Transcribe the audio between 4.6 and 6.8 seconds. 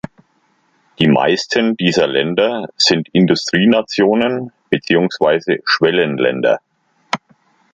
beziehungsweise Schwellenländer.